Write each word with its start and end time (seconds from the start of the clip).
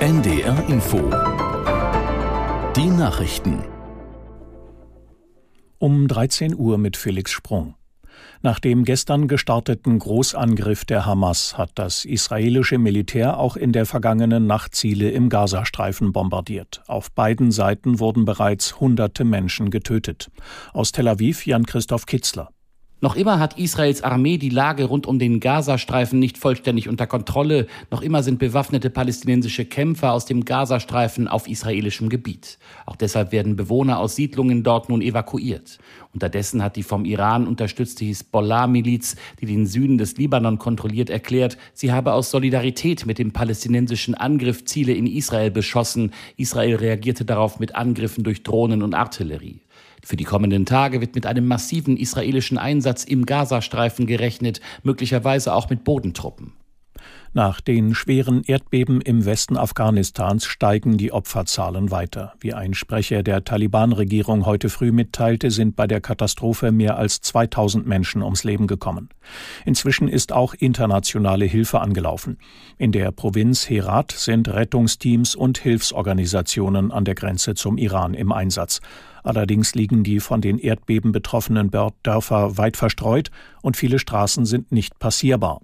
NDR 0.00 0.66
Info. 0.66 0.96
Die 2.74 2.88
Nachrichten. 2.88 3.62
Um 5.78 6.08
13 6.08 6.54
Uhr 6.54 6.78
mit 6.78 6.96
Felix 6.96 7.30
Sprung. 7.30 7.74
Nach 8.40 8.60
dem 8.60 8.86
gestern 8.86 9.28
gestarteten 9.28 9.98
Großangriff 9.98 10.86
der 10.86 11.04
Hamas 11.04 11.58
hat 11.58 11.72
das 11.74 12.06
israelische 12.06 12.78
Militär 12.78 13.36
auch 13.36 13.56
in 13.56 13.72
der 13.72 13.84
vergangenen 13.84 14.46
Nacht 14.46 14.74
Ziele 14.74 15.10
im 15.10 15.28
Gazastreifen 15.28 16.12
bombardiert. 16.12 16.82
Auf 16.86 17.12
beiden 17.12 17.52
Seiten 17.52 17.98
wurden 17.98 18.24
bereits 18.24 18.80
hunderte 18.80 19.24
Menschen 19.24 19.68
getötet. 19.68 20.30
Aus 20.72 20.92
Tel 20.92 21.08
Aviv 21.08 21.44
Jan-Christoph 21.44 22.06
Kitzler. 22.06 22.48
Noch 23.02 23.16
immer 23.16 23.38
hat 23.38 23.58
Israels 23.58 24.02
Armee 24.02 24.36
die 24.36 24.50
Lage 24.50 24.84
rund 24.84 25.06
um 25.06 25.18
den 25.18 25.40
Gazastreifen 25.40 26.18
nicht 26.18 26.36
vollständig 26.36 26.86
unter 26.86 27.06
Kontrolle. 27.06 27.66
Noch 27.90 28.02
immer 28.02 28.22
sind 28.22 28.38
bewaffnete 28.38 28.90
palästinensische 28.90 29.64
Kämpfer 29.64 30.12
aus 30.12 30.26
dem 30.26 30.44
Gazastreifen 30.44 31.26
auf 31.26 31.48
israelischem 31.48 32.10
Gebiet. 32.10 32.58
Auch 32.84 32.96
deshalb 32.96 33.32
werden 33.32 33.56
Bewohner 33.56 33.98
aus 33.98 34.16
Siedlungen 34.16 34.62
dort 34.64 34.90
nun 34.90 35.00
evakuiert. 35.00 35.78
Unterdessen 36.12 36.62
hat 36.62 36.76
die 36.76 36.82
vom 36.82 37.06
Iran 37.06 37.46
unterstützte 37.46 38.04
Hisbollah-Miliz, 38.04 39.16
die 39.40 39.46
den 39.46 39.66
Süden 39.66 39.96
des 39.96 40.18
Libanon 40.18 40.58
kontrolliert, 40.58 41.08
erklärt, 41.08 41.56
sie 41.72 41.92
habe 41.92 42.12
aus 42.12 42.30
Solidarität 42.30 43.06
mit 43.06 43.18
dem 43.18 43.32
palästinensischen 43.32 44.14
Angriff 44.14 44.66
Ziele 44.66 44.92
in 44.92 45.06
Israel 45.06 45.50
beschossen. 45.50 46.12
Israel 46.36 46.76
reagierte 46.76 47.24
darauf 47.24 47.60
mit 47.60 47.74
Angriffen 47.76 48.24
durch 48.24 48.42
Drohnen 48.42 48.82
und 48.82 48.92
Artillerie. 48.92 49.60
Für 50.04 50.16
die 50.16 50.24
kommenden 50.24 50.66
Tage 50.66 51.00
wird 51.00 51.14
mit 51.14 51.26
einem 51.26 51.46
massiven 51.46 51.96
israelischen 51.96 52.58
Einsatz 52.58 53.04
im 53.04 53.26
Gazastreifen 53.26 54.06
gerechnet, 54.06 54.60
möglicherweise 54.82 55.54
auch 55.54 55.68
mit 55.70 55.84
Bodentruppen. 55.84 56.52
Nach 57.32 57.60
den 57.60 57.94
schweren 57.94 58.42
Erdbeben 58.42 59.00
im 59.00 59.24
Westen 59.24 59.56
Afghanistans 59.56 60.46
steigen 60.46 60.98
die 60.98 61.12
Opferzahlen 61.12 61.92
weiter. 61.92 62.32
Wie 62.40 62.54
ein 62.54 62.74
Sprecher 62.74 63.22
der 63.22 63.44
Taliban-Regierung 63.44 64.46
heute 64.46 64.68
früh 64.68 64.90
mitteilte, 64.90 65.52
sind 65.52 65.76
bei 65.76 65.86
der 65.86 66.00
Katastrophe 66.00 66.72
mehr 66.72 66.96
als 66.96 67.20
2000 67.20 67.86
Menschen 67.86 68.24
ums 68.24 68.42
Leben 68.42 68.66
gekommen. 68.66 69.10
Inzwischen 69.64 70.08
ist 70.08 70.32
auch 70.32 70.54
internationale 70.54 71.44
Hilfe 71.44 71.80
angelaufen. 71.80 72.36
In 72.78 72.90
der 72.90 73.12
Provinz 73.12 73.70
Herat 73.70 74.10
sind 74.10 74.48
Rettungsteams 74.48 75.36
und 75.36 75.56
Hilfsorganisationen 75.58 76.90
an 76.90 77.04
der 77.04 77.14
Grenze 77.14 77.54
zum 77.54 77.78
Iran 77.78 78.14
im 78.14 78.32
Einsatz. 78.32 78.80
Allerdings 79.22 79.76
liegen 79.76 80.02
die 80.02 80.18
von 80.18 80.40
den 80.40 80.58
Erdbeben 80.58 81.12
betroffenen 81.12 81.70
Dörfer 82.02 82.58
weit 82.58 82.76
verstreut 82.76 83.30
und 83.62 83.76
viele 83.76 84.00
Straßen 84.00 84.46
sind 84.46 84.72
nicht 84.72 84.98
passierbar. 84.98 85.60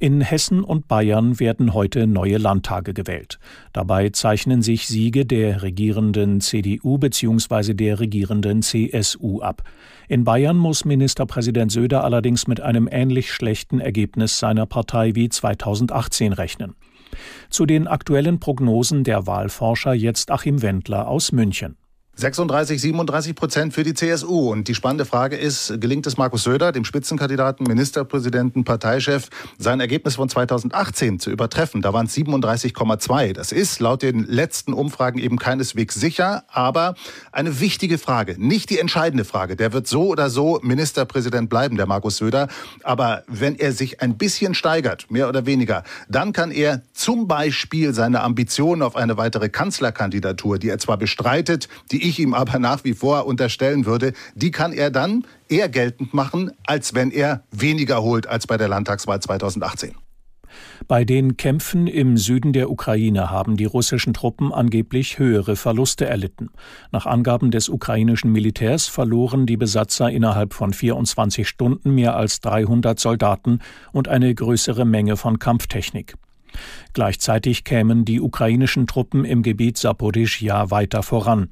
In 0.00 0.20
Hessen 0.20 0.62
und 0.62 0.88
Bayern 0.88 1.40
werden 1.40 1.74
heute 1.74 2.06
neue 2.06 2.38
Landtage 2.38 2.94
gewählt. 2.94 3.38
Dabei 3.72 4.10
zeichnen 4.10 4.62
sich 4.62 4.86
Siege 4.86 5.26
der 5.26 5.62
regierenden 5.62 6.40
CDU 6.40 6.98
bzw. 6.98 7.74
der 7.74 8.00
regierenden 8.00 8.62
CSU 8.62 9.40
ab. 9.40 9.62
In 10.08 10.24
Bayern 10.24 10.56
muss 10.56 10.84
Ministerpräsident 10.84 11.72
Söder 11.72 12.04
allerdings 12.04 12.46
mit 12.46 12.60
einem 12.60 12.88
ähnlich 12.90 13.32
schlechten 13.32 13.80
Ergebnis 13.80 14.38
seiner 14.38 14.66
Partei 14.66 15.14
wie 15.14 15.28
2018 15.28 16.32
rechnen. 16.32 16.74
Zu 17.50 17.66
den 17.66 17.86
aktuellen 17.86 18.40
Prognosen 18.40 19.04
der 19.04 19.26
Wahlforscher 19.26 19.94
jetzt 19.94 20.30
Achim 20.30 20.62
Wendler 20.62 21.08
aus 21.08 21.32
München. 21.32 21.76
36, 22.18 22.80
37 22.80 23.36
Prozent 23.36 23.72
für 23.72 23.84
die 23.84 23.94
CSU. 23.94 24.50
Und 24.50 24.66
die 24.66 24.74
spannende 24.74 25.04
Frage 25.04 25.36
ist, 25.36 25.80
gelingt 25.80 26.04
es 26.04 26.16
Markus 26.16 26.42
Söder, 26.42 26.72
dem 26.72 26.84
Spitzenkandidaten, 26.84 27.64
Ministerpräsidenten, 27.64 28.64
Parteichef, 28.64 29.28
sein 29.56 29.78
Ergebnis 29.78 30.16
von 30.16 30.28
2018 30.28 31.20
zu 31.20 31.30
übertreffen? 31.30 31.80
Da 31.80 31.92
waren 31.92 32.06
es 32.06 32.16
37,2. 32.16 33.34
Das 33.34 33.52
ist 33.52 33.78
laut 33.78 34.02
den 34.02 34.24
letzten 34.24 34.72
Umfragen 34.72 35.20
eben 35.20 35.38
keineswegs 35.38 35.94
sicher, 35.94 36.42
aber 36.48 36.96
eine 37.30 37.60
wichtige 37.60 37.98
Frage. 37.98 38.34
Nicht 38.36 38.70
die 38.70 38.80
entscheidende 38.80 39.24
Frage. 39.24 39.54
Der 39.54 39.72
wird 39.72 39.86
so 39.86 40.08
oder 40.08 40.28
so 40.28 40.58
Ministerpräsident 40.60 41.48
bleiben, 41.48 41.76
der 41.76 41.86
Markus 41.86 42.16
Söder. 42.16 42.48
Aber 42.82 43.22
wenn 43.28 43.54
er 43.54 43.70
sich 43.70 44.02
ein 44.02 44.18
bisschen 44.18 44.54
steigert, 44.54 45.08
mehr 45.08 45.28
oder 45.28 45.46
weniger, 45.46 45.84
dann 46.08 46.32
kann 46.32 46.50
er 46.50 46.82
zum 46.94 47.28
Beispiel 47.28 47.94
seine 47.94 48.22
Ambitionen 48.22 48.82
auf 48.82 48.96
eine 48.96 49.16
weitere 49.16 49.48
Kanzlerkandidatur, 49.48 50.58
die 50.58 50.68
er 50.68 50.78
zwar 50.78 50.96
bestreitet, 50.96 51.68
die 51.92 52.07
ich 52.08 52.18
ihm 52.18 52.34
aber 52.34 52.58
nach 52.58 52.84
wie 52.84 52.94
vor 52.94 53.26
unterstellen 53.26 53.86
würde, 53.86 54.12
die 54.34 54.50
kann 54.50 54.72
er 54.72 54.90
dann 54.90 55.24
eher 55.48 55.68
geltend 55.68 56.14
machen, 56.14 56.50
als 56.66 56.94
wenn 56.94 57.10
er 57.10 57.44
weniger 57.50 58.02
holt 58.02 58.26
als 58.26 58.46
bei 58.46 58.56
der 58.56 58.68
Landtagswahl 58.68 59.20
2018. 59.20 59.94
Bei 60.86 61.04
den 61.04 61.36
Kämpfen 61.36 61.86
im 61.86 62.16
Süden 62.16 62.52
der 62.52 62.70
Ukraine 62.70 63.30
haben 63.30 63.56
die 63.56 63.64
russischen 63.64 64.14
Truppen 64.14 64.52
angeblich 64.52 65.18
höhere 65.18 65.56
Verluste 65.56 66.06
erlitten. 66.06 66.50
Nach 66.90 67.06
Angaben 67.06 67.50
des 67.50 67.68
ukrainischen 67.68 68.32
Militärs 68.32 68.86
verloren 68.86 69.46
die 69.46 69.56
Besatzer 69.56 70.10
innerhalb 70.10 70.54
von 70.54 70.72
24 70.72 71.46
Stunden 71.46 71.94
mehr 71.94 72.16
als 72.16 72.40
300 72.40 72.98
Soldaten 72.98 73.60
und 73.92 74.08
eine 74.08 74.34
größere 74.34 74.84
Menge 74.84 75.16
von 75.16 75.38
Kampftechnik. 75.38 76.14
Gleichzeitig 76.92 77.64
kämen 77.64 78.04
die 78.04 78.20
ukrainischen 78.20 78.86
Truppen 78.86 79.24
im 79.24 79.42
Gebiet 79.42 79.76
Saporischja 79.76 80.70
weiter 80.70 81.02
voran. 81.02 81.50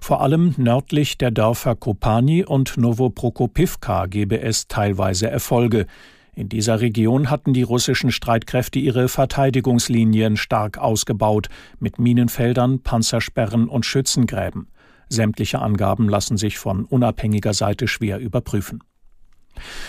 Vor 0.00 0.20
allem 0.20 0.54
nördlich 0.56 1.18
der 1.18 1.30
Dörfer 1.30 1.74
Kopani 1.74 2.44
und 2.44 2.76
Novoprokopivka 2.76 4.06
gebe 4.06 4.40
es 4.40 4.68
teilweise 4.68 5.30
Erfolge. 5.30 5.86
In 6.34 6.48
dieser 6.48 6.80
Region 6.80 7.30
hatten 7.30 7.54
die 7.54 7.62
russischen 7.62 8.10
Streitkräfte 8.10 8.78
ihre 8.78 9.08
Verteidigungslinien 9.08 10.36
stark 10.36 10.76
ausgebaut, 10.76 11.48
mit 11.78 11.98
Minenfeldern, 11.98 12.80
Panzersperren 12.80 13.68
und 13.68 13.86
Schützengräben. 13.86 14.68
Sämtliche 15.08 15.60
Angaben 15.60 16.08
lassen 16.08 16.36
sich 16.36 16.58
von 16.58 16.84
unabhängiger 16.84 17.54
Seite 17.54 17.88
schwer 17.88 18.18
überprüfen. 18.18 18.82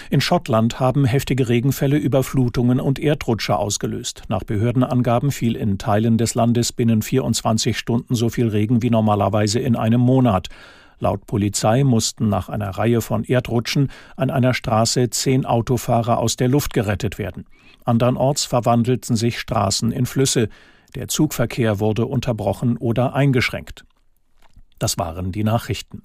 In 0.10 0.22
Schottland 0.22 0.80
haben 0.80 1.06
heftige 1.06 1.50
Regenfälle 1.50 1.98
Überflutungen 1.98 2.80
und 2.80 3.00
Erdrutsche 3.00 3.58
ausgelöst. 3.58 4.24
Nach 4.28 4.44
Behördenangaben 4.44 5.32
fiel 5.32 5.56
in 5.56 5.78
Teilen 5.78 6.18
des 6.18 6.36
Landes 6.36 6.72
binnen 6.72 7.02
24 7.02 7.78
Stunden 7.78 8.16
so 8.16 8.30
viel 8.30 8.48
Regen 8.48 8.82
wie 8.82 8.90
normalerweise 8.90 9.60
in 9.60 9.76
einem 9.76 10.02
Monat. 10.02 10.50
Laut 11.00 11.28
Polizei 11.28 11.84
mussten 11.84 12.28
nach 12.28 12.50
einer 12.50 12.72
Reihe 12.72 13.02
von 13.02 13.24
Erdrutschen 13.24 13.92
an 14.16 14.32
einer 14.32 14.54
Straße 14.54 15.10
zehn 15.12 15.46
Autofahrer 15.46 16.18
aus 16.18 16.38
der 16.38 16.48
Luft 16.48 16.74
gerettet 16.74 17.20
werden. 17.20 17.46
Andernorts 17.86 18.46
verwandelten 18.46 19.16
sich 19.16 19.40
Straßen 19.40 19.92
in 19.92 20.06
Flüsse. 20.06 20.50
Der 20.96 21.08
Zugverkehr 21.08 21.80
wurde 21.80 22.06
unterbrochen 22.06 22.78
oder 22.78 23.14
eingeschränkt. 23.14 23.86
Das 24.80 24.98
waren 24.98 25.32
die 25.32 25.44
Nachrichten. 25.44 26.04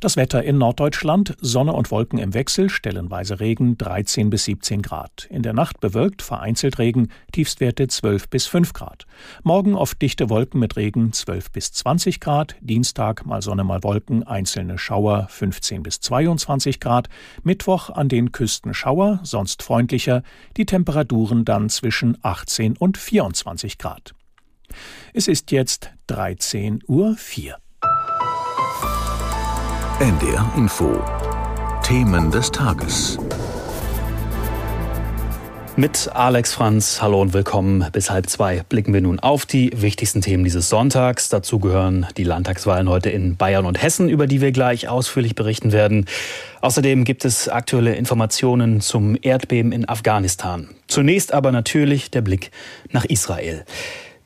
Das 0.00 0.16
Wetter 0.16 0.42
in 0.44 0.58
Norddeutschland, 0.58 1.36
Sonne 1.40 1.72
und 1.72 1.90
Wolken 1.90 2.18
im 2.18 2.34
Wechsel, 2.34 2.68
stellenweise 2.68 3.40
Regen 3.40 3.78
13 3.78 4.28
bis 4.28 4.44
17 4.44 4.82
Grad. 4.82 5.26
In 5.30 5.42
der 5.42 5.54
Nacht 5.54 5.80
bewölkt, 5.80 6.20
vereinzelt 6.20 6.78
Regen, 6.78 7.08
Tiefstwerte 7.32 7.88
12 7.88 8.28
bis 8.28 8.46
5 8.46 8.74
Grad. 8.74 9.06
Morgen 9.42 9.74
oft 9.74 10.00
dichte 10.02 10.28
Wolken 10.28 10.60
mit 10.60 10.76
Regen 10.76 11.14
12 11.14 11.50
bis 11.50 11.72
20 11.72 12.20
Grad. 12.20 12.56
Dienstag 12.60 13.24
mal 13.24 13.40
Sonne, 13.40 13.64
mal 13.64 13.82
Wolken, 13.82 14.22
einzelne 14.22 14.76
Schauer 14.76 15.28
15 15.30 15.82
bis 15.82 16.00
22 16.00 16.78
Grad. 16.78 17.08
Mittwoch 17.42 17.88
an 17.88 18.10
den 18.10 18.32
Küsten 18.32 18.74
Schauer, 18.74 19.20
sonst 19.22 19.62
freundlicher. 19.62 20.22
Die 20.58 20.66
Temperaturen 20.66 21.46
dann 21.46 21.70
zwischen 21.70 22.18
18 22.20 22.76
und 22.76 22.98
24 22.98 23.78
Grad. 23.78 24.14
Es 25.14 25.26
ist 25.26 25.52
jetzt 25.52 25.90
13.04 26.08 26.82
Uhr. 26.86 27.16
NDR 29.98 30.52
Info. 30.58 31.02
Themen 31.82 32.30
des 32.30 32.52
Tages. 32.52 33.18
Mit 35.74 36.10
Alex 36.12 36.52
Franz, 36.52 37.00
hallo 37.00 37.22
und 37.22 37.32
willkommen. 37.32 37.82
Bis 37.92 38.10
halb 38.10 38.28
zwei 38.28 38.62
blicken 38.68 38.92
wir 38.92 39.00
nun 39.00 39.20
auf 39.20 39.46
die 39.46 39.72
wichtigsten 39.74 40.20
Themen 40.20 40.44
dieses 40.44 40.68
Sonntags. 40.68 41.30
Dazu 41.30 41.60
gehören 41.60 42.06
die 42.18 42.24
Landtagswahlen 42.24 42.90
heute 42.90 43.08
in 43.08 43.36
Bayern 43.36 43.64
und 43.64 43.82
Hessen, 43.82 44.10
über 44.10 44.26
die 44.26 44.42
wir 44.42 44.52
gleich 44.52 44.86
ausführlich 44.86 45.34
berichten 45.34 45.72
werden. 45.72 46.04
Außerdem 46.60 47.04
gibt 47.04 47.24
es 47.24 47.48
aktuelle 47.48 47.94
Informationen 47.94 48.82
zum 48.82 49.16
Erdbeben 49.22 49.72
in 49.72 49.88
Afghanistan. 49.88 50.68
Zunächst 50.88 51.32
aber 51.32 51.52
natürlich 51.52 52.10
der 52.10 52.20
Blick 52.20 52.50
nach 52.90 53.06
Israel. 53.06 53.64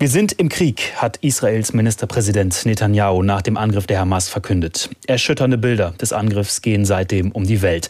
Wir 0.00 0.08
sind 0.08 0.32
im 0.32 0.48
Krieg, 0.48 0.94
hat 0.96 1.18
Israels 1.18 1.74
Ministerpräsident 1.74 2.64
Netanyahu 2.64 3.22
nach 3.22 3.42
dem 3.42 3.58
Angriff 3.58 3.86
der 3.86 4.00
Hamas 4.00 4.30
verkündet. 4.30 4.88
Erschütternde 5.06 5.58
Bilder 5.58 5.90
des 6.00 6.14
Angriffs 6.14 6.62
gehen 6.62 6.86
seitdem 6.86 7.32
um 7.32 7.44
die 7.44 7.60
Welt. 7.60 7.88